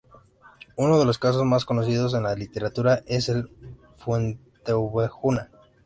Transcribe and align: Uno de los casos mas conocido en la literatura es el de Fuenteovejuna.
Uno 0.77 0.97
de 0.97 1.05
los 1.05 1.19
casos 1.19 1.43
mas 1.45 1.63
conocido 1.63 2.07
en 2.17 2.23
la 2.23 2.33
literatura 2.33 3.01
es 3.05 3.29
el 3.29 3.43
de 3.43 3.75
Fuenteovejuna. 3.97 5.51